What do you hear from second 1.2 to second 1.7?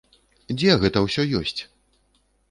ёсць?